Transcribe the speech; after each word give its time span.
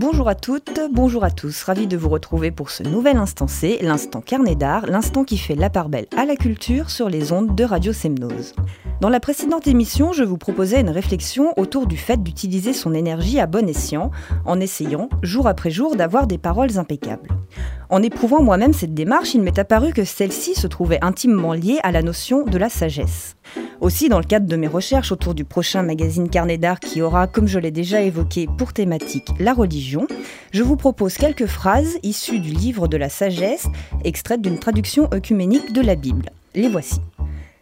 Bonjour 0.00 0.30
à 0.30 0.34
toutes, 0.34 0.80
bonjour 0.90 1.24
à 1.24 1.30
tous, 1.30 1.62
ravi 1.62 1.86
de 1.86 1.94
vous 1.94 2.08
retrouver 2.08 2.50
pour 2.50 2.70
ce 2.70 2.82
nouvel 2.82 3.18
instant 3.18 3.46
C, 3.46 3.78
l'instant 3.82 4.22
carnet 4.22 4.54
d'art, 4.54 4.86
l'instant 4.86 5.24
qui 5.24 5.36
fait 5.36 5.54
la 5.54 5.68
part 5.68 5.90
belle 5.90 6.06
à 6.16 6.24
la 6.24 6.36
culture 6.36 6.88
sur 6.88 7.10
les 7.10 7.32
ondes 7.32 7.54
de 7.54 7.64
Radio 7.64 7.92
Semnose. 7.92 8.54
Dans 9.02 9.10
la 9.10 9.20
précédente 9.20 9.66
émission, 9.66 10.14
je 10.14 10.24
vous 10.24 10.38
proposais 10.38 10.80
une 10.80 10.88
réflexion 10.88 11.52
autour 11.58 11.86
du 11.86 11.98
fait 11.98 12.22
d'utiliser 12.22 12.72
son 12.72 12.94
énergie 12.94 13.40
à 13.40 13.46
bon 13.46 13.68
escient, 13.68 14.10
en 14.46 14.58
essayant, 14.58 15.10
jour 15.22 15.46
après 15.46 15.70
jour, 15.70 15.96
d'avoir 15.96 16.26
des 16.26 16.38
paroles 16.38 16.78
impeccables. 16.78 17.28
En 17.90 18.02
éprouvant 18.02 18.42
moi-même 18.42 18.72
cette 18.72 18.94
démarche, 18.94 19.34
il 19.34 19.42
m'est 19.42 19.58
apparu 19.58 19.92
que 19.92 20.04
celle-ci 20.04 20.54
se 20.54 20.66
trouvait 20.66 21.04
intimement 21.04 21.52
liée 21.52 21.78
à 21.82 21.92
la 21.92 22.00
notion 22.00 22.46
de 22.46 22.56
la 22.56 22.70
sagesse. 22.70 23.36
Aussi, 23.80 24.10
dans 24.10 24.18
le 24.18 24.24
cadre 24.24 24.46
de 24.46 24.56
mes 24.56 24.66
recherches 24.66 25.10
autour 25.10 25.34
du 25.34 25.46
prochain 25.46 25.82
magazine 25.82 26.28
Carnet 26.28 26.58
d'art 26.58 26.80
qui 26.80 27.00
aura, 27.00 27.26
comme 27.26 27.48
je 27.48 27.58
l'ai 27.58 27.70
déjà 27.70 28.02
évoqué, 28.02 28.46
pour 28.58 28.74
thématique 28.74 29.30
la 29.38 29.54
religion, 29.54 30.06
je 30.52 30.62
vous 30.62 30.76
propose 30.76 31.14
quelques 31.14 31.46
phrases 31.46 31.96
issues 32.02 32.40
du 32.40 32.50
livre 32.50 32.88
de 32.88 32.98
la 32.98 33.08
sagesse, 33.08 33.68
extraites 34.04 34.42
d'une 34.42 34.58
traduction 34.58 35.08
œcuménique 35.14 35.72
de 35.72 35.80
la 35.80 35.94
Bible. 35.94 36.30
Les 36.54 36.68
voici. 36.68 37.00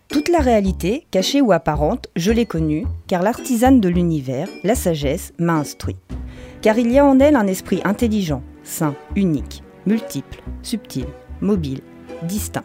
Toute 0.08 0.28
la 0.28 0.41
réalité, 0.41 1.06
cachée 1.12 1.41
ou 1.41 1.52
apparente, 1.52 2.08
je 2.16 2.32
l'ai 2.32 2.46
connue, 2.46 2.84
car 3.06 3.22
l'artisane 3.22 3.80
de 3.80 3.88
l'univers, 3.88 4.48
la 4.64 4.74
sagesse, 4.74 5.32
m'a 5.38 5.55
instruit. 5.55 5.96
Car 6.62 6.78
il 6.78 6.91
y 6.91 6.98
a 6.98 7.05
en 7.05 7.20
elle 7.20 7.36
un 7.36 7.46
esprit 7.46 7.80
intelligent, 7.84 8.42
sain, 8.64 8.96
unique, 9.14 9.62
multiple, 9.86 10.42
subtil, 10.62 11.06
mobile, 11.41 11.82
distinct, 12.24 12.64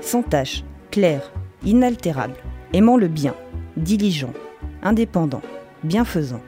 sans 0.00 0.22
tache, 0.22 0.64
clair, 0.90 1.32
inaltérable, 1.64 2.34
aimant 2.72 2.96
le 2.96 3.08
bien, 3.08 3.34
diligent, 3.76 4.32
indépendant, 4.82 5.42
bienfaisant, 5.84 6.40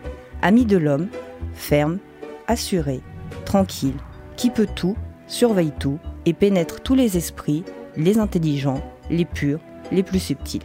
ami 0.43 0.65
de 0.65 0.77
l'homme, 0.77 1.09
ferme, 1.55 1.99
assuré, 2.47 3.01
tranquille, 3.45 3.97
qui 4.37 4.51
peut 4.51 4.69
tout, 4.75 4.97
surveille 5.27 5.73
tout 5.79 5.99
et 6.27 6.33
pénètre 6.33 6.81
tous 6.81 6.95
les 6.95 7.17
esprits, 7.17 7.65
les 7.97 8.19
intelligents, 8.19 8.83
les 9.11 9.25
purs, 9.25 9.61
les 9.93 10.03
plus 10.03 10.19
subtils. 10.19 10.63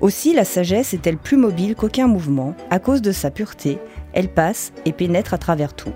Aussi 0.00 0.32
la 0.32 0.44
sagesse 0.44 0.94
est-elle 0.94 1.18
plus 1.18 1.36
mobile 1.36 1.74
qu'aucun 1.74 2.06
mouvement, 2.06 2.54
à 2.70 2.78
cause 2.78 3.02
de 3.02 3.10
sa 3.10 3.30
pureté, 3.30 3.78
elle 4.12 4.28
passe 4.28 4.72
et 4.84 4.92
pénètre 4.92 5.34
à 5.34 5.38
travers 5.38 5.74
tout. 5.74 5.92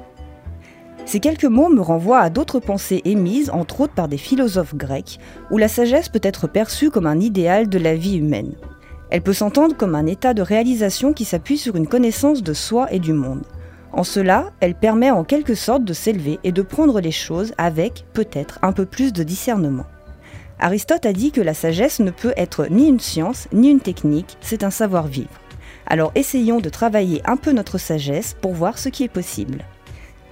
Ces 1.05 1.21
quelques 1.21 1.45
mots 1.45 1.69
me 1.69 1.81
renvoient 1.81 2.21
à 2.21 2.31
d'autres 2.31 2.61
pensées 2.61 3.03
émises, 3.05 3.51
entre 3.51 3.83
autres 3.83 3.95
par 3.95 4.09
des 4.09 4.17
philosophes 4.17 4.75
grecs, 4.75 5.19
où 5.51 5.59
la 5.59 5.69
sagesse 5.69 6.09
peut 6.09 6.21
être 6.23 6.47
perçue 6.47 6.91
comme 6.91 7.07
un 7.07 7.21
idéal 7.21 7.69
de 7.69 7.79
la 7.79 7.95
vie 7.95 8.17
humaine. 8.17 8.55
Elle 9.11 9.23
peut 9.23 9.35
s'entendre 9.35 9.77
comme 9.77 9.95
un 9.95 10.07
état 10.07 10.33
de 10.33 10.41
réalisation 10.41 11.13
qui 11.13 11.25
s'appuie 11.25 11.59
sur 11.59 11.77
une 11.77 11.87
connaissance 11.87 12.43
de 12.43 12.55
soi 12.55 12.91
et 12.93 12.99
du 12.99 13.13
monde. 13.13 13.43
En 13.93 14.05
cela, 14.05 14.53
elle 14.61 14.75
permet 14.75 15.11
en 15.11 15.23
quelque 15.23 15.55
sorte 15.55 15.85
de 15.85 15.93
s'élever 15.93 16.39
et 16.45 16.53
de 16.53 16.63
prendre 16.63 16.99
les 17.01 17.11
choses 17.11 17.53
avec, 17.59 18.07
peut-être, 18.15 18.59
un 18.63 18.73
peu 18.73 18.87
plus 18.87 19.13
de 19.13 19.23
discernement. 19.23 19.85
Aristote 20.59 21.05
a 21.05 21.13
dit 21.13 21.33
que 21.33 21.43
la 21.43 21.53
sagesse 21.55 22.01
ne 22.01 22.11
peut 22.11 22.33
être 22.37 22.69
ni 22.71 22.89
une 22.89 23.01
science, 23.01 23.49
ni 23.53 23.69
une 23.69 23.81
technique, 23.81 24.39
c'est 24.41 24.65
un 24.65 24.71
savoir-vivre. 24.71 25.29
Alors 25.87 26.13
essayons 26.15 26.61
de 26.61 26.71
travailler 26.71 27.21
un 27.27 27.37
peu 27.37 27.53
notre 27.53 27.77
sagesse 27.77 28.35
pour 28.41 28.55
voir 28.55 28.79
ce 28.79 28.89
qui 28.89 29.03
est 29.03 29.09
possible. 29.09 29.65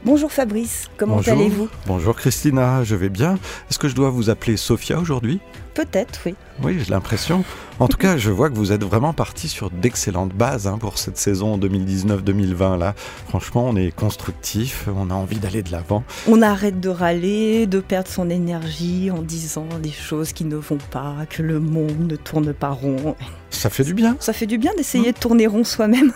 Bonjour 0.02 0.32
Fabrice, 0.32 0.88
comment 0.96 1.18
allez-vous? 1.18 1.68
Bonjour 1.86 2.16
Christina, 2.16 2.82
je 2.84 2.96
vais 2.96 3.10
bien. 3.10 3.34
Est-ce 3.68 3.78
que 3.78 3.86
je 3.86 3.94
dois 3.94 4.08
vous 4.08 4.30
appeler 4.30 4.56
Sophia 4.56 4.98
aujourd'hui? 4.98 5.40
Peut-être, 5.74 6.20
oui. 6.24 6.34
Oui, 6.62 6.78
j'ai 6.78 6.90
l'impression. 6.90 7.44
En 7.78 7.86
tout 7.86 7.98
cas, 7.98 8.16
je 8.16 8.30
vois 8.30 8.48
que 8.48 8.54
vous 8.54 8.72
êtes 8.72 8.82
vraiment 8.82 9.12
parti 9.12 9.46
sur 9.46 9.70
d'excellentes 9.70 10.32
bases 10.32 10.66
hein, 10.66 10.78
pour 10.78 10.96
cette 10.96 11.18
saison 11.18 11.58
2019-2020. 11.58 12.78
Là, 12.78 12.94
franchement, 13.28 13.66
on 13.68 13.76
est 13.76 13.94
constructif, 13.94 14.88
on 14.88 15.10
a 15.10 15.14
envie 15.14 15.38
d'aller 15.38 15.62
de 15.62 15.70
l'avant. 15.70 16.02
On 16.26 16.40
arrête 16.40 16.80
de 16.80 16.88
râler, 16.88 17.66
de 17.66 17.80
perdre 17.80 18.08
son 18.08 18.30
énergie 18.30 19.10
en 19.10 19.20
disant 19.20 19.68
des 19.82 19.92
choses 19.92 20.32
qui 20.32 20.46
ne 20.46 20.56
vont 20.56 20.78
pas, 20.90 21.26
que 21.28 21.42
le 21.42 21.60
monde 21.60 22.10
ne 22.10 22.16
tourne 22.16 22.54
pas 22.54 22.70
rond. 22.70 23.16
Ça 23.50 23.68
fait 23.68 23.84
du 23.84 23.92
bien. 23.92 24.16
Ça 24.18 24.32
fait 24.32 24.46
du 24.46 24.56
bien 24.56 24.72
d'essayer 24.78 25.12
de 25.12 25.18
tourner 25.18 25.46
rond 25.46 25.64
soi-même. 25.64 26.12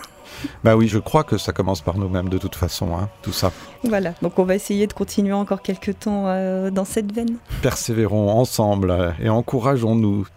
Bah 0.63 0.75
oui, 0.75 0.87
je 0.87 0.99
crois 0.99 1.23
que 1.23 1.37
ça 1.37 1.51
commence 1.51 1.81
par 1.81 1.97
nous-mêmes 1.97 2.29
de 2.29 2.37
toute 2.37 2.55
façon, 2.55 2.97
hein, 2.97 3.09
tout 3.21 3.31
ça. 3.33 3.51
Voilà, 3.83 4.13
donc 4.21 4.39
on 4.39 4.43
va 4.43 4.55
essayer 4.55 4.87
de 4.87 4.93
continuer 4.93 5.33
encore 5.33 5.61
quelques 5.61 5.99
temps 5.99 6.23
euh, 6.27 6.71
dans 6.71 6.85
cette 6.85 7.11
veine. 7.11 7.37
Persévérons 7.61 8.29
ensemble 8.29 8.91
euh, 8.91 9.11
et 9.21 9.29
encourageons-nous. 9.29 10.27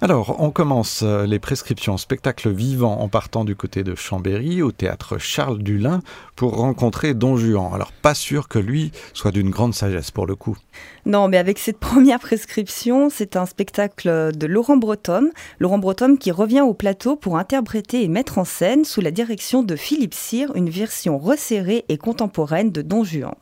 Alors, 0.00 0.36
on 0.40 0.52
commence 0.52 1.02
euh, 1.02 1.26
les 1.26 1.40
prescriptions 1.40 1.96
spectacle 1.96 2.50
vivant 2.50 3.00
en 3.00 3.08
partant 3.08 3.44
du 3.44 3.56
côté 3.56 3.82
de 3.82 3.96
Chambéry 3.96 4.62
au 4.62 4.70
théâtre 4.70 5.18
Charles 5.18 5.58
Dulin 5.58 6.02
pour 6.36 6.56
rencontrer 6.56 7.14
Don 7.14 7.36
Juan. 7.36 7.72
Alors, 7.74 7.90
pas 7.90 8.14
sûr 8.14 8.46
que 8.46 8.60
lui 8.60 8.92
soit 9.12 9.32
d'une 9.32 9.50
grande 9.50 9.74
sagesse 9.74 10.12
pour 10.12 10.26
le 10.26 10.36
coup. 10.36 10.56
Non, 11.04 11.26
mais 11.26 11.36
avec 11.36 11.58
cette 11.58 11.78
première 11.80 12.20
prescription, 12.20 13.10
c'est 13.10 13.34
un 13.34 13.44
spectacle 13.44 14.30
de 14.36 14.46
Laurent 14.46 14.76
Breton. 14.76 15.30
Laurent 15.58 15.78
Breton 15.78 16.14
qui 16.14 16.30
revient 16.30 16.60
au 16.60 16.74
plateau 16.74 17.16
pour 17.16 17.36
interpréter 17.36 18.04
et 18.04 18.08
mettre 18.08 18.38
en 18.38 18.44
scène, 18.44 18.84
sous 18.84 19.00
la 19.00 19.10
direction 19.10 19.64
de 19.64 19.74
Philippe 19.74 20.14
Cyr, 20.14 20.54
une 20.54 20.70
version 20.70 21.18
resserrée 21.18 21.84
et 21.88 21.98
contemporaine 21.98 22.70
de 22.70 22.82
Don 22.82 23.02
Juan. 23.02 23.34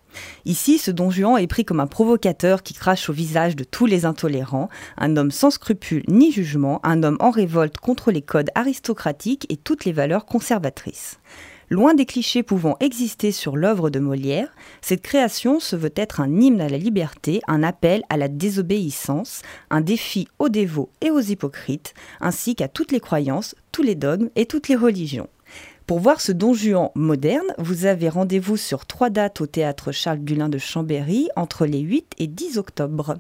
Ici, 0.44 0.78
ce 0.78 0.91
don 0.91 1.10
Juan 1.10 1.38
est 1.38 1.47
pris 1.47 1.65
comme 1.65 1.81
un 1.81 1.87
provocateur 1.87 2.62
qui 2.62 2.75
crache 2.75 3.09
au 3.10 3.12
visage 3.12 3.56
de 3.56 3.65
tous 3.65 3.87
les 3.87 4.04
intolérants, 4.04 4.69
un 4.97 5.16
homme 5.16 5.31
sans 5.31 5.50
scrupules 5.50 6.04
ni 6.09 6.32
jugement, 6.32 6.81
un 6.84 7.03
homme 7.03 7.16
en 7.21 7.31
révolte 7.31 7.78
contre 7.78 8.10
les 8.10 8.22
codes 8.22 8.50
aristocratiques 8.55 9.47
et 9.49 9.56
toutes 9.56 9.84
les 9.84 9.93
valeurs 9.93 10.26
conservatrices. 10.26 11.19
Loin 11.69 11.94
des 11.94 12.06
clichés 12.06 12.44
pouvant 12.44 12.76
exister 12.78 13.32
sur 13.32 13.56
l'œuvre 13.56 13.91
de 13.91 13.99
Molière, 13.99 14.55
cette 14.82 15.03
création 15.03 15.59
se 15.59 15.75
veut 15.75 15.93
être 15.97 16.21
un 16.21 16.41
hymne 16.41 16.60
à 16.60 16.69
la 16.69 16.78
liberté, 16.78 17.41
un 17.49 17.65
appel 17.65 18.05
à 18.09 18.16
la 18.16 18.28
désobéissance, 18.28 19.43
un 19.71 19.81
défi 19.81 20.28
aux 20.38 20.49
dévots 20.49 20.91
et 21.00 21.10
aux 21.10 21.21
hypocrites, 21.21 21.93
ainsi 22.21 22.55
qu'à 22.55 22.69
toutes 22.69 22.93
les 22.93 23.00
croyances, 23.00 23.56
tous 23.72 23.82
les 23.82 23.97
dogmes 23.97 24.31
et 24.37 24.47
toutes 24.47 24.69
les 24.69 24.76
religions. 24.76 25.28
Pour 25.86 26.00
voir 26.00 26.20
ce 26.20 26.32
Don 26.32 26.52
Juan 26.52 26.91
moderne, 26.97 27.47
vous 27.58 27.86
avez 27.86 28.08
rendez-vous 28.08 28.56
sur 28.56 28.86
trois 28.86 29.08
dates 29.08 29.41
au 29.41 29.47
théâtre 29.47 29.92
Charles 29.92 30.19
Dulin 30.19 30.48
de 30.48 30.58
Chambéry 30.58 31.28
entre 31.36 31.64
les 31.64 31.78
8 31.78 32.14
et 32.19 32.26
10 32.26 32.58
octobre. 32.58 33.19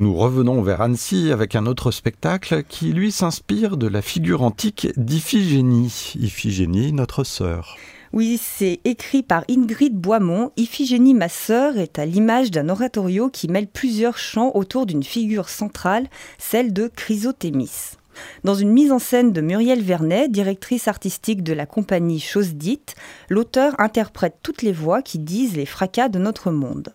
Nous 0.00 0.12
revenons 0.12 0.60
vers 0.60 0.80
Annecy 0.80 1.30
avec 1.30 1.54
un 1.54 1.66
autre 1.66 1.92
spectacle 1.92 2.64
qui 2.64 2.92
lui 2.92 3.12
s'inspire 3.12 3.76
de 3.76 3.86
la 3.86 4.02
figure 4.02 4.42
antique 4.42 4.88
d'Iphigénie. 4.96 6.14
Iphigénie, 6.18 6.92
notre 6.92 7.22
sœur. 7.22 7.76
Oui, 8.12 8.40
c'est 8.42 8.80
écrit 8.84 9.22
par 9.22 9.44
Ingrid 9.48 9.94
Boimont. 9.94 10.50
Iphigénie, 10.56 11.14
ma 11.14 11.28
sœur, 11.28 11.78
est 11.78 12.00
à 12.00 12.06
l'image 12.06 12.50
d'un 12.50 12.70
oratorio 12.70 13.30
qui 13.30 13.46
mêle 13.46 13.68
plusieurs 13.68 14.18
chants 14.18 14.50
autour 14.56 14.84
d'une 14.84 15.04
figure 15.04 15.48
centrale, 15.48 16.08
celle 16.38 16.72
de 16.72 16.88
Chrysothémis. 16.88 17.99
Dans 18.44 18.54
une 18.54 18.70
mise 18.70 18.92
en 18.92 18.98
scène 18.98 19.32
de 19.32 19.40
Muriel 19.40 19.82
Vernet, 19.82 20.28
directrice 20.28 20.88
artistique 20.88 21.42
de 21.42 21.52
la 21.52 21.66
compagnie 21.66 22.20
Chose 22.20 22.54
Dite, 22.54 22.94
l'auteur 23.28 23.78
interprète 23.78 24.36
toutes 24.42 24.62
les 24.62 24.72
voix 24.72 25.02
qui 25.02 25.18
disent 25.18 25.56
les 25.56 25.66
fracas 25.66 26.08
de 26.08 26.18
notre 26.18 26.50
monde. 26.50 26.94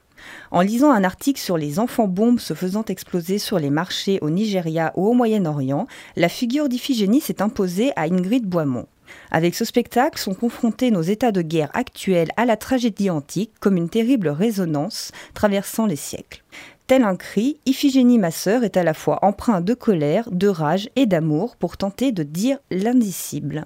En 0.52 0.62
lisant 0.62 0.92
un 0.92 1.04
article 1.04 1.40
sur 1.40 1.58
les 1.58 1.80
enfants 1.80 2.08
bombes 2.08 2.40
se 2.40 2.54
faisant 2.54 2.86
exploser 2.86 3.38
sur 3.38 3.60
les 3.60 3.70
marchés 3.70 4.20
au 4.22 4.30
Nigeria 4.30 4.92
ou 4.96 5.08
au 5.08 5.14
Moyen-Orient, 5.14 5.88
la 6.16 6.30
figure 6.30 6.70
d'Iphigénie 6.70 7.22
s'est 7.22 7.42
imposée 7.42 7.92
à 7.96 8.04
Ingrid 8.04 8.46
Boimont. 8.46 8.88
Avec 9.32 9.54
ce 9.56 9.66
spectacle 9.66 10.20
sont 10.20 10.34
confrontés 10.34 10.92
nos 10.92 11.02
états 11.02 11.32
de 11.32 11.42
guerre 11.42 11.70
actuels 11.74 12.32
à 12.38 12.46
la 12.46 12.58
tragédie 12.58 13.10
antique 13.10 13.52
comme 13.60 13.78
une 13.78 13.90
terrible 13.90 14.30
résonance 14.30 15.12
traversant 15.34 15.86
les 15.86 15.96
siècles. 15.96 16.44
Tel 16.88 17.02
un 17.04 17.16
cri, 17.16 17.58
Iphigénie 17.66 18.20
ma 18.20 18.30
sœur 18.30 18.64
est 18.64 18.78
à 18.78 18.84
la 18.84 18.94
fois 18.94 19.18
empreint 19.24 19.60
de 19.60 19.74
colère, 19.74 20.30
de 20.32 20.48
rage 20.48 20.88
et 20.96 21.08
d'amour 21.08 21.56
pour 21.56 21.78
tenter 21.78 22.12
de 22.12 22.22
dire 22.22 22.60
l'indicible. 22.70 23.66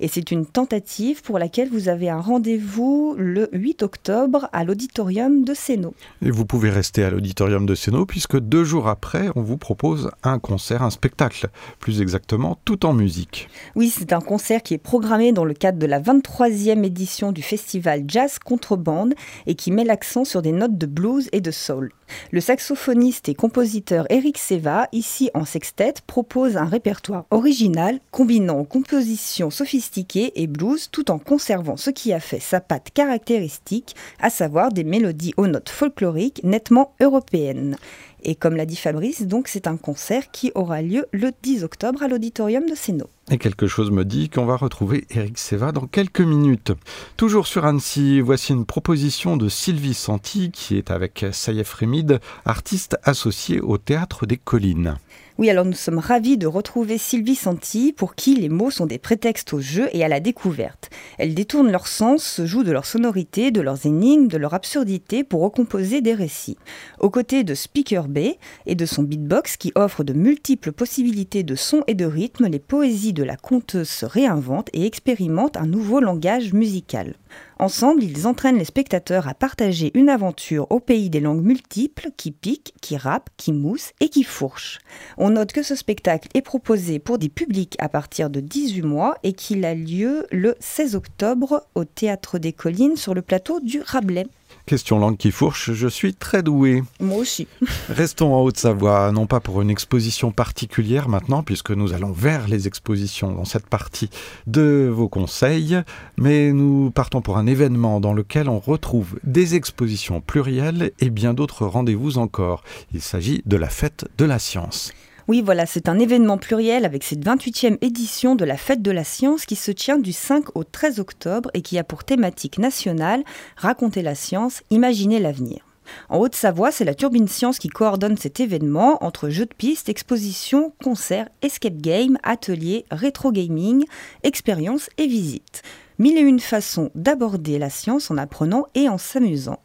Et 0.00 0.08
c'est 0.08 0.30
une 0.30 0.46
tentative 0.46 1.22
pour 1.22 1.38
laquelle 1.38 1.68
vous 1.68 1.88
avez 1.88 2.08
un 2.08 2.20
rendez-vous 2.20 3.14
le 3.18 3.48
8 3.52 3.82
octobre 3.82 4.48
à 4.52 4.64
l'auditorium 4.64 5.44
de 5.44 5.54
Sénaux. 5.54 5.94
Et 6.22 6.30
vous 6.30 6.44
pouvez 6.44 6.70
rester 6.70 7.04
à 7.04 7.10
l'auditorium 7.10 7.66
de 7.66 7.74
Sénaux 7.74 8.06
puisque 8.06 8.38
deux 8.38 8.64
jours 8.64 8.88
après, 8.88 9.28
on 9.34 9.42
vous 9.42 9.58
propose 9.58 10.10
un 10.22 10.38
concert, 10.38 10.82
un 10.82 10.90
spectacle, 10.90 11.48
plus 11.78 12.00
exactement 12.00 12.58
tout 12.64 12.86
en 12.86 12.92
musique. 12.92 13.48
Oui, 13.74 13.90
c'est 13.90 14.12
un 14.12 14.20
concert 14.20 14.62
qui 14.62 14.74
est 14.74 14.78
programmé 14.78 15.32
dans 15.32 15.44
le 15.44 15.54
cadre 15.54 15.78
de 15.78 15.86
la 15.86 16.00
23e 16.00 16.84
édition 16.84 17.32
du 17.32 17.42
festival 17.42 18.04
Jazz 18.06 18.38
Contrebande 18.38 19.14
et 19.46 19.54
qui 19.54 19.70
met 19.70 19.84
l'accent 19.84 20.24
sur 20.24 20.42
des 20.42 20.52
notes 20.52 20.78
de 20.78 20.86
blues 20.86 21.28
et 21.32 21.40
de 21.40 21.50
soul. 21.50 21.92
Le 22.30 22.40
saxophoniste 22.40 23.28
et 23.28 23.34
compositeur 23.34 24.06
Eric 24.10 24.38
Seva, 24.38 24.88
ici 24.92 25.30
en 25.34 25.44
sextet, 25.44 25.94
propose 26.06 26.56
un 26.56 26.64
répertoire 26.64 27.26
original 27.30 28.00
combinant 28.10 28.64
composition 28.64 29.50
sophistiquée 29.58 30.32
et 30.40 30.46
blues 30.46 30.88
tout 30.90 31.10
en 31.10 31.18
conservant 31.18 31.76
ce 31.76 31.90
qui 31.90 32.12
a 32.12 32.20
fait 32.20 32.38
sa 32.38 32.60
patte 32.60 32.90
caractéristique, 32.94 33.96
à 34.20 34.30
savoir 34.30 34.72
des 34.72 34.84
mélodies 34.84 35.34
aux 35.36 35.48
notes 35.48 35.68
folkloriques 35.68 36.40
nettement 36.44 36.94
européennes. 37.00 37.76
Et 38.22 38.36
comme 38.36 38.56
l'a 38.56 38.66
dit 38.66 38.76
Fabrice, 38.76 39.22
donc 39.22 39.48
c'est 39.48 39.66
un 39.66 39.76
concert 39.76 40.30
qui 40.30 40.52
aura 40.54 40.80
lieu 40.80 41.06
le 41.12 41.32
10 41.42 41.64
octobre 41.64 42.02
à 42.02 42.08
l'auditorium 42.08 42.68
de 42.68 42.74
Sénaux. 42.74 43.10
Et 43.30 43.36
quelque 43.36 43.66
chose 43.66 43.90
me 43.90 44.06
dit 44.06 44.30
qu'on 44.30 44.46
va 44.46 44.56
retrouver 44.56 45.04
Eric 45.10 45.36
Seva 45.36 45.70
dans 45.70 45.86
quelques 45.86 46.22
minutes. 46.22 46.72
Toujours 47.18 47.46
sur 47.46 47.66
Annecy, 47.66 48.20
voici 48.20 48.54
une 48.54 48.64
proposition 48.64 49.36
de 49.36 49.50
Sylvie 49.50 49.92
Santi 49.92 50.50
qui 50.50 50.78
est 50.78 50.90
avec 50.90 51.26
Saïef 51.30 51.74
Rémide, 51.74 52.20
artiste 52.46 52.96
associé 53.02 53.60
au 53.60 53.76
Théâtre 53.76 54.24
des 54.24 54.38
Collines. 54.38 54.96
Oui, 55.38 55.50
alors 55.50 55.64
nous 55.64 55.72
sommes 55.72 56.00
ravis 56.00 56.36
de 56.36 56.48
retrouver 56.48 56.98
Sylvie 56.98 57.36
Santi, 57.36 57.94
pour 57.96 58.16
qui 58.16 58.34
les 58.34 58.48
mots 58.48 58.72
sont 58.72 58.86
des 58.86 58.98
prétextes 58.98 59.52
au 59.52 59.60
jeu 59.60 59.88
et 59.92 60.02
à 60.02 60.08
la 60.08 60.18
découverte. 60.18 60.90
Elle 61.16 61.32
détourne 61.32 61.70
leur 61.70 61.86
sens, 61.86 62.24
se 62.24 62.44
joue 62.44 62.64
de 62.64 62.72
leur 62.72 62.84
sonorité, 62.84 63.52
de 63.52 63.60
leurs 63.60 63.86
énigmes, 63.86 64.26
de 64.26 64.36
leur 64.36 64.52
absurdité 64.52 65.22
pour 65.22 65.42
recomposer 65.42 66.00
des 66.00 66.14
récits. 66.14 66.58
Aux 66.98 67.08
côtés 67.08 67.44
de 67.44 67.54
Speaker 67.54 68.08
Bay 68.08 68.36
et 68.66 68.74
de 68.74 68.84
son 68.84 69.04
beatbox 69.04 69.56
qui 69.56 69.70
offre 69.76 70.02
de 70.02 70.12
multiples 70.12 70.72
possibilités 70.72 71.44
de 71.44 71.54
sons 71.54 71.84
et 71.86 71.94
de 71.94 72.04
rythmes, 72.04 72.48
les 72.48 72.58
poésies 72.58 73.12
la 73.22 73.36
conteuse 73.36 73.88
se 73.88 74.06
réinventent 74.06 74.70
et 74.72 74.86
expérimentent 74.86 75.56
un 75.56 75.66
nouveau 75.66 76.00
langage 76.00 76.52
musical. 76.52 77.14
Ensemble, 77.58 78.04
ils 78.04 78.26
entraînent 78.26 78.58
les 78.58 78.64
spectateurs 78.64 79.28
à 79.28 79.34
partager 79.34 79.90
une 79.94 80.08
aventure 80.08 80.66
au 80.70 80.80
pays 80.80 81.10
des 81.10 81.20
langues 81.20 81.42
multiples 81.42 82.10
qui 82.16 82.30
piquent, 82.30 82.74
qui 82.80 82.96
râpent, 82.96 83.30
qui 83.36 83.52
moussent 83.52 83.92
et 84.00 84.08
qui 84.08 84.22
fourchent. 84.22 84.78
On 85.16 85.30
note 85.30 85.52
que 85.52 85.62
ce 85.62 85.74
spectacle 85.74 86.28
est 86.34 86.42
proposé 86.42 86.98
pour 86.98 87.18
des 87.18 87.28
publics 87.28 87.76
à 87.78 87.88
partir 87.88 88.30
de 88.30 88.40
18 88.40 88.82
mois 88.82 89.16
et 89.22 89.32
qu'il 89.32 89.64
a 89.64 89.74
lieu 89.74 90.26
le 90.30 90.54
16 90.60 90.94
octobre 90.94 91.66
au 91.74 91.84
Théâtre 91.84 92.38
des 92.38 92.52
Collines 92.52 92.96
sur 92.96 93.14
le 93.14 93.22
plateau 93.22 93.60
du 93.60 93.80
Rabelais. 93.80 94.26
Question 94.68 94.98
langue 94.98 95.16
qui 95.16 95.30
fourche, 95.30 95.72
je 95.72 95.88
suis 95.88 96.12
très 96.12 96.42
doué. 96.42 96.82
Moi 97.00 97.16
aussi. 97.16 97.48
Restons 97.88 98.34
en 98.34 98.42
Haute-Savoie, 98.42 99.10
non 99.12 99.26
pas 99.26 99.40
pour 99.40 99.62
une 99.62 99.70
exposition 99.70 100.30
particulière 100.30 101.08
maintenant, 101.08 101.42
puisque 101.42 101.70
nous 101.70 101.94
allons 101.94 102.12
vers 102.12 102.48
les 102.48 102.66
expositions 102.66 103.32
dans 103.32 103.46
cette 103.46 103.66
partie 103.66 104.10
de 104.46 104.90
vos 104.92 105.08
conseils, 105.08 105.80
mais 106.18 106.52
nous 106.52 106.90
partons 106.90 107.22
pour 107.22 107.38
un 107.38 107.46
événement 107.46 107.98
dans 107.98 108.12
lequel 108.12 108.50
on 108.50 108.58
retrouve 108.58 109.18
des 109.24 109.54
expositions 109.54 110.20
plurielles 110.20 110.92
et 111.00 111.08
bien 111.08 111.32
d'autres 111.32 111.64
rendez-vous 111.64 112.18
encore. 112.18 112.62
Il 112.92 113.00
s'agit 113.00 113.40
de 113.46 113.56
la 113.56 113.70
fête 113.70 114.06
de 114.18 114.26
la 114.26 114.38
science. 114.38 114.92
Oui, 115.28 115.42
voilà, 115.42 115.66
c'est 115.66 115.90
un 115.90 115.98
événement 115.98 116.38
pluriel 116.38 116.86
avec 116.86 117.04
cette 117.04 117.22
28e 117.22 117.76
édition 117.82 118.34
de 118.34 118.46
la 118.46 118.56
Fête 118.56 118.80
de 118.80 118.90
la 118.90 119.04
Science 119.04 119.44
qui 119.44 119.56
se 119.56 119.70
tient 119.70 119.98
du 119.98 120.14
5 120.14 120.56
au 120.56 120.64
13 120.64 121.00
octobre 121.00 121.50
et 121.52 121.60
qui 121.60 121.78
a 121.78 121.84
pour 121.84 122.02
thématique 122.02 122.56
nationale 122.56 123.22
Raconter 123.58 124.00
la 124.00 124.14
science, 124.14 124.62
imaginer 124.70 125.18
l'avenir. 125.18 125.66
En 126.08 126.16
Haute-Savoie, 126.16 126.72
c'est 126.72 126.86
la 126.86 126.94
Turbine 126.94 127.28
Science 127.28 127.58
qui 127.58 127.68
coordonne 127.68 128.16
cet 128.16 128.40
événement 128.40 129.04
entre 129.04 129.28
jeux 129.28 129.44
de 129.44 129.54
piste, 129.54 129.90
expositions, 129.90 130.72
concerts, 130.82 131.28
escape 131.42 131.76
game, 131.76 132.16
ateliers, 132.22 132.86
rétro 132.90 133.30
gaming, 133.30 133.84
expériences 134.22 134.88
et 134.96 135.06
visites. 135.06 135.60
Mille 135.98 136.16
et 136.16 136.22
une 136.22 136.40
façons 136.40 136.90
d'aborder 136.94 137.58
la 137.58 137.68
science 137.68 138.10
en 138.10 138.16
apprenant 138.16 138.64
et 138.74 138.88
en 138.88 138.96
s'amusant. 138.96 139.60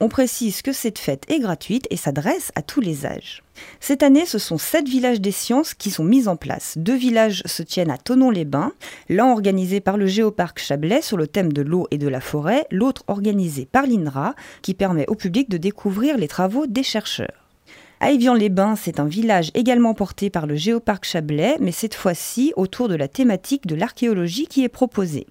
On 0.00 0.08
précise 0.08 0.62
que 0.62 0.72
cette 0.72 0.98
fête 0.98 1.24
est 1.28 1.40
gratuite 1.40 1.86
et 1.90 1.96
s'adresse 1.96 2.52
à 2.54 2.62
tous 2.62 2.80
les 2.80 3.06
âges. 3.06 3.42
Cette 3.80 4.02
année, 4.02 4.26
ce 4.26 4.38
sont 4.38 4.58
sept 4.58 4.88
villages 4.88 5.20
des 5.20 5.32
sciences 5.32 5.74
qui 5.74 5.90
sont 5.90 6.04
mis 6.04 6.28
en 6.28 6.36
place. 6.36 6.74
Deux 6.76 6.96
villages 6.96 7.42
se 7.46 7.62
tiennent 7.62 7.90
à 7.90 7.98
Tonon-les-Bains, 7.98 8.72
l'un 9.08 9.30
organisé 9.32 9.80
par 9.80 9.96
le 9.96 10.06
Géoparc 10.06 10.58
Chablais 10.58 11.02
sur 11.02 11.16
le 11.16 11.26
thème 11.26 11.52
de 11.52 11.62
l'eau 11.62 11.86
et 11.90 11.98
de 11.98 12.08
la 12.08 12.20
forêt, 12.20 12.66
l'autre 12.70 13.04
organisé 13.06 13.66
par 13.66 13.86
l'INRA 13.86 14.34
qui 14.62 14.74
permet 14.74 15.06
au 15.08 15.14
public 15.14 15.48
de 15.48 15.56
découvrir 15.56 16.18
les 16.18 16.28
travaux 16.28 16.66
des 16.66 16.82
chercheurs. 16.82 17.46
À 17.98 18.10
les 18.10 18.48
bains 18.50 18.76
c'est 18.76 19.00
un 19.00 19.06
village 19.06 19.50
également 19.54 19.94
porté 19.94 20.28
par 20.28 20.46
le 20.46 20.54
Géoparc 20.54 21.04
Chablais, 21.04 21.56
mais 21.60 21.72
cette 21.72 21.94
fois-ci 21.94 22.52
autour 22.54 22.88
de 22.88 22.94
la 22.94 23.08
thématique 23.08 23.66
de 23.66 23.74
l'archéologie 23.74 24.46
qui 24.46 24.64
est 24.64 24.68
proposée. 24.68 25.26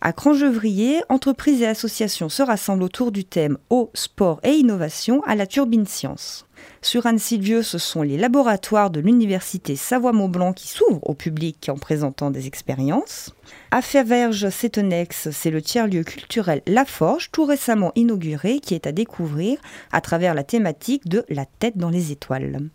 À 0.00 0.12
Crangevrier, 0.12 1.00
entreprises 1.08 1.62
et 1.62 1.66
associations 1.66 2.28
se 2.28 2.42
rassemblent 2.42 2.82
autour 2.82 3.12
du 3.12 3.24
thème 3.24 3.58
eau, 3.70 3.90
sport 3.94 4.40
et 4.42 4.52
innovation 4.52 5.22
à 5.24 5.34
la 5.34 5.46
Turbine 5.46 5.86
Science. 5.86 6.46
Sur 6.82 7.06
Anne-Sylvieux, 7.06 7.62
ce 7.62 7.78
sont 7.78 8.02
les 8.02 8.16
laboratoires 8.16 8.90
de 8.90 9.00
l'université 9.00 9.76
Savoie-Mont-Blanc 9.76 10.52
qui 10.52 10.68
s'ouvrent 10.68 11.08
au 11.08 11.14
public 11.14 11.68
en 11.68 11.76
présentant 11.76 12.30
des 12.30 12.46
expériences. 12.46 13.34
À 13.70 13.82
Faverges-Sétonex, 13.82 15.30
c'est 15.30 15.50
le 15.50 15.62
tiers-lieu 15.62 16.02
culturel 16.02 16.62
La 16.66 16.84
Forge, 16.84 17.30
tout 17.30 17.44
récemment 17.44 17.92
inauguré, 17.94 18.60
qui 18.60 18.74
est 18.74 18.86
à 18.86 18.92
découvrir 18.92 19.58
à 19.92 20.00
travers 20.00 20.34
la 20.34 20.44
thématique 20.44 21.08
de 21.08 21.24
La 21.28 21.44
tête 21.44 21.76
dans 21.76 21.90
les 21.90 22.12
étoiles. 22.12 22.70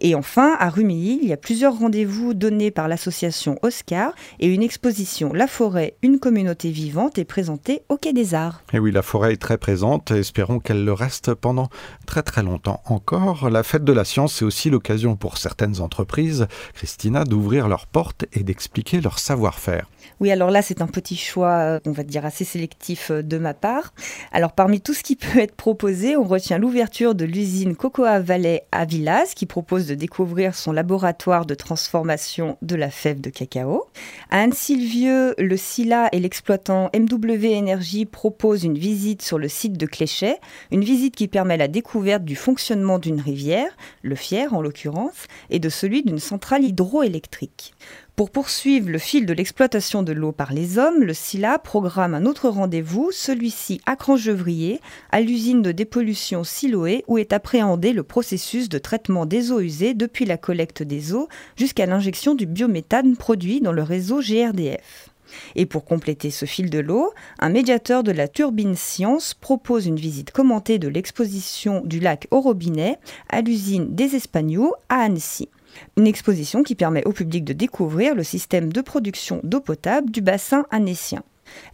Et 0.00 0.14
enfin, 0.14 0.56
à 0.58 0.68
Rumilly, 0.68 1.20
il 1.22 1.28
y 1.28 1.32
a 1.32 1.36
plusieurs 1.36 1.78
rendez-vous 1.78 2.34
donnés 2.34 2.70
par 2.70 2.88
l'association 2.88 3.58
Oscar 3.62 4.14
et 4.40 4.46
une 4.46 4.62
exposition 4.62 5.32
La 5.32 5.46
Forêt, 5.46 5.96
une 6.02 6.18
communauté 6.18 6.70
vivante 6.70 7.18
est 7.18 7.24
présentée 7.24 7.82
au 7.88 7.96
Quai 7.96 8.12
des 8.12 8.34
Arts. 8.34 8.62
Et 8.72 8.78
oui, 8.78 8.92
la 8.92 9.02
forêt 9.02 9.32
est 9.32 9.40
très 9.40 9.58
présente, 9.58 10.10
espérons 10.10 10.58
qu'elle 10.58 10.84
le 10.84 10.92
reste 10.92 11.34
pendant 11.34 11.68
très 12.06 12.22
très 12.22 12.42
longtemps 12.42 12.82
encore. 12.86 13.35
La 13.44 13.62
fête 13.62 13.84
de 13.84 13.92
la 13.92 14.04
science, 14.04 14.34
c'est 14.34 14.44
aussi 14.44 14.70
l'occasion 14.70 15.14
pour 15.14 15.36
certaines 15.36 15.80
entreprises, 15.80 16.46
Christina, 16.74 17.24
d'ouvrir 17.24 17.68
leurs 17.68 17.86
portes 17.86 18.24
et 18.32 18.42
d'expliquer 18.42 19.00
leur 19.00 19.18
savoir-faire. 19.18 19.88
Oui, 20.20 20.30
alors 20.30 20.50
là, 20.50 20.62
c'est 20.62 20.82
un 20.82 20.86
petit 20.86 21.16
choix, 21.16 21.58
euh, 21.58 21.80
on 21.86 21.92
va 21.92 22.02
dire, 22.02 22.24
assez 22.24 22.44
sélectif 22.44 23.10
euh, 23.10 23.22
de 23.22 23.38
ma 23.38 23.54
part. 23.54 23.92
Alors, 24.32 24.52
parmi 24.52 24.80
tout 24.80 24.94
ce 24.94 25.02
qui 25.02 25.16
peut 25.16 25.38
être 25.38 25.54
proposé, 25.54 26.16
on 26.16 26.24
retient 26.24 26.58
l'ouverture 26.58 27.14
de 27.14 27.24
l'usine 27.24 27.76
Cocoa 27.76 28.20
Valley 28.20 28.64
à 28.72 28.84
Villas, 28.84 29.34
qui 29.34 29.46
propose 29.46 29.86
de 29.86 29.94
découvrir 29.94 30.54
son 30.54 30.72
laboratoire 30.72 31.46
de 31.46 31.54
transformation 31.54 32.56
de 32.62 32.76
la 32.76 32.90
fève 32.90 33.20
de 33.20 33.30
cacao. 33.30 33.86
À 34.30 34.40
Anne-Sylvieux, 34.40 35.34
le 35.38 35.56
SILA 35.56 36.08
et 36.12 36.20
l'exploitant 36.20 36.90
MW 36.94 37.56
Energy 37.56 38.06
proposent 38.06 38.64
une 38.64 38.78
visite 38.78 39.22
sur 39.22 39.38
le 39.38 39.48
site 39.48 39.76
de 39.76 39.86
Cléchet, 39.86 40.38
une 40.70 40.84
visite 40.84 41.16
qui 41.16 41.28
permet 41.28 41.56
la 41.56 41.68
découverte 41.68 42.24
du 42.24 42.36
fonctionnement 42.36 42.98
d'une 42.98 43.20
rivière, 43.20 43.70
le 44.02 44.14
Fier 44.14 44.54
en 44.54 44.62
l'occurrence, 44.62 45.26
et 45.50 45.58
de 45.58 45.68
celui 45.68 46.02
d'une 46.02 46.18
centrale 46.18 46.64
hydroélectrique. 46.64 47.74
Pour 48.16 48.30
poursuivre 48.30 48.88
le 48.88 48.96
fil 48.96 49.26
de 49.26 49.34
l'exploitation 49.34 50.02
de 50.02 50.14
l'eau 50.14 50.32
par 50.32 50.54
les 50.54 50.78
hommes, 50.78 51.02
le 51.02 51.12
SILA 51.12 51.58
programme 51.58 52.14
un 52.14 52.24
autre 52.24 52.48
rendez-vous, 52.48 53.10
celui-ci 53.12 53.82
à 53.84 53.94
Crangevrier, 53.94 54.80
à 55.10 55.20
l'usine 55.20 55.60
de 55.60 55.70
dépollution 55.70 56.42
Siloé, 56.42 57.04
où 57.08 57.18
est 57.18 57.34
appréhendé 57.34 57.92
le 57.92 58.04
processus 58.04 58.70
de 58.70 58.78
traitement 58.78 59.26
des 59.26 59.52
eaux 59.52 59.60
usées 59.60 59.92
depuis 59.92 60.24
la 60.24 60.38
collecte 60.38 60.82
des 60.82 61.12
eaux 61.12 61.28
jusqu'à 61.56 61.84
l'injection 61.84 62.34
du 62.34 62.46
biométhane 62.46 63.18
produit 63.18 63.60
dans 63.60 63.72
le 63.72 63.82
réseau 63.82 64.22
GRDF. 64.22 65.10
Et 65.54 65.66
pour 65.66 65.84
compléter 65.84 66.30
ce 66.30 66.46
fil 66.46 66.70
de 66.70 66.78
l'eau, 66.78 67.12
un 67.38 67.50
médiateur 67.50 68.02
de 68.02 68.12
la 68.12 68.28
Turbine 68.28 68.76
Science 68.76 69.34
propose 69.34 69.84
une 69.84 69.96
visite 69.96 70.30
commentée 70.30 70.78
de 70.78 70.88
l'exposition 70.88 71.82
du 71.84 72.00
lac 72.00 72.28
au 72.30 72.40
robinet 72.40 72.96
à 73.28 73.42
l'usine 73.42 73.94
des 73.94 74.16
Espagnols 74.16 74.72
à 74.88 75.00
Annecy. 75.00 75.50
Une 75.96 76.06
exposition 76.06 76.62
qui 76.62 76.74
permet 76.74 77.04
au 77.04 77.12
public 77.12 77.44
de 77.44 77.52
découvrir 77.52 78.14
le 78.14 78.22
système 78.22 78.72
de 78.72 78.80
production 78.80 79.40
d'eau 79.42 79.60
potable 79.60 80.10
du 80.10 80.20
bassin 80.20 80.66
annécien. 80.70 81.22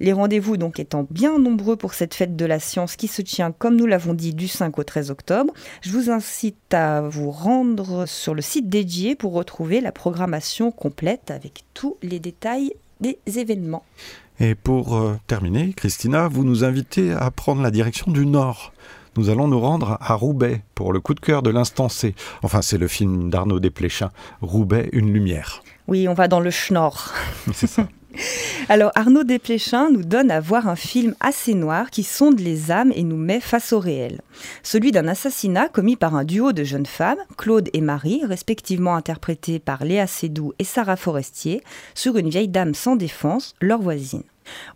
Les 0.00 0.12
rendez-vous 0.12 0.56
donc 0.56 0.78
étant 0.78 1.06
bien 1.10 1.38
nombreux 1.38 1.76
pour 1.76 1.94
cette 1.94 2.14
fête 2.14 2.36
de 2.36 2.44
la 2.44 2.60
science 2.60 2.96
qui 2.96 3.08
se 3.08 3.22
tient, 3.22 3.52
comme 3.52 3.76
nous 3.76 3.86
l'avons 3.86 4.14
dit, 4.14 4.34
du 4.34 4.48
5 4.48 4.78
au 4.78 4.84
13 4.84 5.10
octobre, 5.10 5.52
je 5.80 5.90
vous 5.90 6.10
incite 6.10 6.74
à 6.74 7.00
vous 7.00 7.30
rendre 7.30 8.06
sur 8.06 8.34
le 8.34 8.42
site 8.42 8.68
dédié 8.68 9.14
pour 9.14 9.32
retrouver 9.32 9.80
la 9.80 9.92
programmation 9.92 10.70
complète 10.70 11.30
avec 11.30 11.64
tous 11.74 11.96
les 12.02 12.18
détails 12.18 12.74
des 13.00 13.18
événements. 13.26 13.84
Et 14.40 14.54
pour 14.54 14.96
euh, 14.96 15.16
terminer, 15.26 15.72
Christina, 15.72 16.28
vous 16.28 16.44
nous 16.44 16.64
invitez 16.64 17.12
à 17.12 17.30
prendre 17.30 17.62
la 17.62 17.70
direction 17.70 18.10
du 18.10 18.26
nord 18.26 18.72
nous 19.16 19.28
allons 19.28 19.48
nous 19.48 19.60
rendre 19.60 19.98
à 20.00 20.14
Roubaix 20.14 20.62
pour 20.74 20.92
le 20.92 21.00
coup 21.00 21.14
de 21.14 21.20
cœur 21.20 21.42
de 21.42 21.50
l'instant 21.50 21.88
C. 21.88 22.14
Enfin, 22.42 22.62
c'est 22.62 22.78
le 22.78 22.88
film 22.88 23.30
d'Arnaud 23.30 23.60
Desplechin, 23.60 24.10
Roubaix, 24.40 24.88
une 24.92 25.12
lumière. 25.12 25.62
Oui, 25.88 26.08
on 26.08 26.14
va 26.14 26.28
dans 26.28 26.40
le 26.40 26.50
schnorr. 26.50 27.12
C'est 27.52 27.66
ça. 27.66 27.88
Alors 28.68 28.92
Arnaud 28.94 29.24
Desplechin 29.24 29.90
nous 29.90 30.02
donne 30.02 30.30
à 30.30 30.40
voir 30.40 30.68
un 30.68 30.76
film 30.76 31.14
assez 31.20 31.54
noir 31.54 31.90
qui 31.90 32.02
sonde 32.02 32.40
les 32.40 32.70
âmes 32.70 32.92
et 32.94 33.02
nous 33.02 33.16
met 33.16 33.40
face 33.40 33.72
au 33.72 33.78
réel. 33.78 34.20
Celui 34.62 34.92
d'un 34.92 35.08
assassinat 35.08 35.68
commis 35.68 35.96
par 35.96 36.14
un 36.14 36.24
duo 36.24 36.52
de 36.52 36.64
jeunes 36.64 36.86
femmes, 36.86 37.18
Claude 37.36 37.70
et 37.72 37.80
Marie, 37.80 38.22
respectivement 38.24 38.94
interprétés 38.94 39.58
par 39.58 39.84
Léa 39.84 40.06
Seydoux 40.06 40.52
et 40.58 40.64
Sarah 40.64 40.96
Forestier, 40.96 41.62
sur 41.94 42.16
une 42.16 42.28
vieille 42.28 42.48
dame 42.48 42.74
sans 42.74 42.96
défense, 42.96 43.54
leur 43.60 43.80
voisine. 43.80 44.22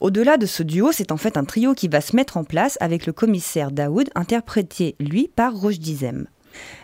Au-delà 0.01 0.37
de 0.37 0.47
ce 0.47 0.63
duo, 0.63 0.93
c'est 0.93 1.13
en 1.13 1.17
fait 1.17 1.37
un 1.37 1.45
trio 1.45 1.75
qui 1.75 1.89
va 1.89 2.01
se 2.01 2.17
mettre 2.17 2.37
en 2.37 2.45
place 2.45 2.79
avec 2.81 3.07
le 3.07 3.13
commissaire 3.13 3.71
Daoud, 3.71 4.11
interprété 4.15 4.97
lui 5.01 5.29
par 5.29 5.55
Roche 5.55 5.79
Dizem. 5.79 6.27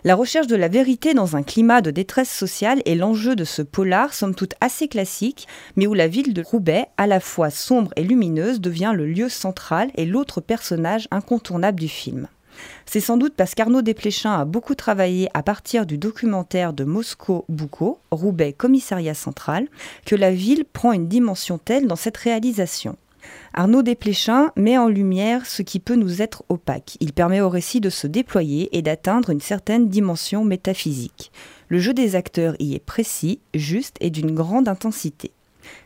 La 0.04 0.14
recherche 0.14 0.46
de 0.46 0.56
la 0.56 0.68
vérité 0.68 1.14
dans 1.14 1.36
un 1.36 1.42
climat 1.42 1.80
de 1.80 1.90
détresse 1.90 2.30
sociale 2.30 2.82
est 2.84 2.94
l'enjeu 2.94 3.36
de 3.36 3.44
ce 3.44 3.62
polar, 3.62 4.12
somme 4.12 4.34
toute 4.34 4.54
assez 4.60 4.88
classique, 4.88 5.46
mais 5.76 5.86
où 5.86 5.94
la 5.94 6.08
ville 6.08 6.34
de 6.34 6.42
Roubaix, 6.42 6.86
à 6.96 7.06
la 7.06 7.20
fois 7.20 7.50
sombre 7.50 7.92
et 7.96 8.02
lumineuse, 8.02 8.60
devient 8.60 8.92
le 8.94 9.06
lieu 9.06 9.28
central 9.28 9.90
et 9.94 10.04
l'autre 10.04 10.40
personnage 10.40 11.08
incontournable 11.10 11.80
du 11.80 11.88
film. 11.88 12.28
C'est 12.86 13.00
sans 13.00 13.16
doute 13.16 13.34
parce 13.36 13.54
qu'Arnaud 13.54 13.82
Desplechin 13.82 14.32
a 14.32 14.44
beaucoup 14.44 14.74
travaillé 14.74 15.28
à 15.34 15.42
partir 15.42 15.86
du 15.86 15.98
documentaire 15.98 16.72
de 16.72 16.84
Moscou 16.84 17.44
Boucault, 17.48 17.98
Roubaix 18.10 18.52
Commissariat 18.52 19.14
Central, 19.14 19.68
que 20.06 20.16
la 20.16 20.32
ville 20.32 20.64
prend 20.64 20.92
une 20.92 21.08
dimension 21.08 21.58
telle 21.58 21.86
dans 21.86 21.96
cette 21.96 22.16
réalisation. 22.16 22.96
Arnaud 23.54 23.82
Desplechin 23.82 24.50
met 24.56 24.78
en 24.78 24.88
lumière 24.88 25.46
ce 25.46 25.62
qui 25.62 25.78
peut 25.78 25.94
nous 25.94 26.22
être 26.22 26.44
opaque. 26.48 26.96
Il 27.00 27.12
permet 27.12 27.40
au 27.40 27.48
récit 27.48 27.80
de 27.80 27.90
se 27.90 28.06
déployer 28.06 28.76
et 28.76 28.82
d'atteindre 28.82 29.30
une 29.30 29.40
certaine 29.40 29.88
dimension 29.88 30.44
métaphysique. 30.44 31.30
Le 31.68 31.78
jeu 31.78 31.94
des 31.94 32.16
acteurs 32.16 32.54
y 32.58 32.74
est 32.74 32.84
précis, 32.84 33.40
juste 33.54 33.96
et 34.00 34.10
d'une 34.10 34.34
grande 34.34 34.68
intensité. 34.68 35.32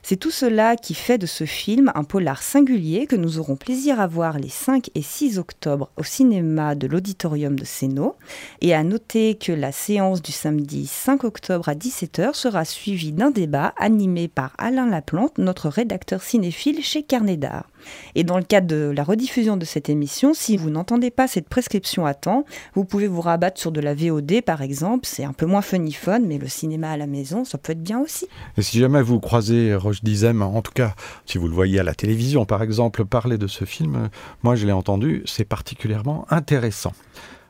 C'est 0.02 0.16
tout 0.16 0.30
cela 0.30 0.76
qui 0.76 0.94
fait 0.94 1.18
de 1.18 1.26
ce 1.26 1.44
film 1.44 1.90
un 1.94 2.04
polar 2.04 2.42
singulier 2.42 3.06
que 3.06 3.16
nous 3.16 3.38
aurons 3.38 3.56
plaisir 3.56 4.00
à 4.00 4.06
voir 4.06 4.38
les 4.38 4.48
5 4.48 4.90
et 4.94 5.02
6 5.02 5.38
octobre 5.38 5.90
au 5.96 6.04
cinéma 6.04 6.74
de 6.74 6.86
l'Auditorium 6.86 7.58
de 7.58 7.64
Sénaux. 7.64 8.16
Et 8.60 8.74
à 8.74 8.82
noter 8.84 9.34
que 9.34 9.52
la 9.52 9.72
séance 9.72 10.22
du 10.22 10.32
samedi 10.32 10.86
5 10.86 11.24
octobre 11.24 11.68
à 11.68 11.74
17h 11.74 12.34
sera 12.34 12.64
suivie 12.64 13.12
d'un 13.12 13.30
débat 13.30 13.74
animé 13.76 14.28
par 14.28 14.54
Alain 14.58 14.88
Laplante, 14.88 15.38
notre 15.38 15.68
rédacteur 15.68 16.22
cinéphile 16.22 16.82
chez 16.82 17.02
Carnet 17.02 17.36
d'Art. 17.36 17.66
Et 18.14 18.24
dans 18.24 18.38
le 18.38 18.44
cadre 18.44 18.66
de 18.66 18.92
la 18.94 19.04
rediffusion 19.04 19.56
de 19.56 19.64
cette 19.64 19.88
émission, 19.88 20.34
si 20.34 20.56
vous 20.56 20.70
n'entendez 20.70 21.10
pas 21.10 21.26
cette 21.26 21.48
prescription 21.48 22.06
à 22.06 22.14
temps, 22.14 22.44
vous 22.74 22.84
pouvez 22.84 23.06
vous 23.06 23.20
rabattre 23.20 23.60
sur 23.60 23.72
de 23.72 23.80
la 23.80 23.94
VOD 23.94 24.42
par 24.44 24.62
exemple. 24.62 25.06
C'est 25.06 25.24
un 25.24 25.32
peu 25.32 25.46
moins 25.46 25.62
funny 25.62 25.92
fun, 25.92 26.20
mais 26.20 26.38
le 26.38 26.48
cinéma 26.48 26.90
à 26.90 26.96
la 26.96 27.06
maison, 27.06 27.44
ça 27.44 27.58
peut 27.58 27.72
être 27.72 27.82
bien 27.82 28.00
aussi. 28.00 28.26
Et 28.56 28.62
si 28.62 28.78
jamais 28.78 29.02
vous 29.02 29.20
croisez 29.20 29.74
Roche 29.74 30.02
Dizem, 30.02 30.42
en 30.42 30.62
tout 30.62 30.72
cas, 30.72 30.94
si 31.24 31.38
vous 31.38 31.48
le 31.48 31.54
voyez 31.54 31.80
à 31.80 31.82
la 31.82 31.94
télévision 31.94 32.44
par 32.44 32.62
exemple, 32.62 33.04
parler 33.04 33.38
de 33.38 33.46
ce 33.46 33.64
film, 33.64 34.08
moi 34.42 34.56
je 34.56 34.66
l'ai 34.66 34.72
entendu, 34.72 35.22
c'est 35.26 35.44
particulièrement 35.44 36.26
intéressant. 36.30 36.92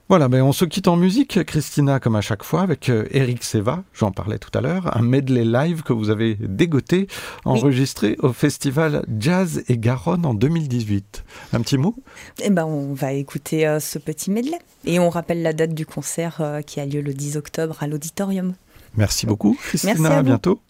Voilà, 0.08 0.28
mais 0.28 0.40
on 0.40 0.52
se 0.52 0.64
quitte 0.64 0.86
en 0.86 0.94
musique, 0.94 1.42
Christina, 1.44 1.98
comme 1.98 2.14
à 2.14 2.20
chaque 2.20 2.44
fois, 2.44 2.62
avec 2.62 2.90
euh, 2.90 3.08
Eric 3.10 3.42
Seva, 3.42 3.82
j'en 3.92 4.12
parlais 4.12 4.38
tout 4.38 4.56
à 4.56 4.60
l'heure, 4.60 4.96
un 4.96 5.02
medley 5.02 5.44
live 5.44 5.82
que 5.82 5.92
vous 5.92 6.10
avez 6.10 6.36
dégoté, 6.36 7.08
enregistré 7.44 8.16
au 8.20 8.32
festival 8.32 9.04
Jazz 9.18 9.64
et 9.66 9.76
Garonne 9.78 10.24
en 10.24 10.32
2018. 10.32 11.24
Un 11.52 11.60
petit 11.60 11.76
mot? 11.76 11.96
Eh 12.40 12.50
ben, 12.50 12.64
on 12.64 12.94
va 12.94 13.14
écouter 13.14 13.66
euh, 13.66 13.80
ce 13.80 13.98
petit 13.98 14.30
medley 14.30 14.58
et 14.84 15.00
on 15.00 15.10
rappelle 15.10 15.42
la 15.42 15.52
date 15.52 15.74
du 15.74 15.86
concert 15.86 16.36
euh, 16.40 16.62
qui 16.62 16.78
a 16.78 16.86
lieu 16.86 17.00
le 17.00 17.12
10 17.12 17.36
octobre 17.36 17.76
à 17.80 17.88
l'auditorium. 17.88 18.54
Merci 18.96 19.26
beaucoup, 19.26 19.58
Christina, 19.60 19.94
Merci 19.98 20.18
à, 20.18 20.22
bientôt. 20.22 20.60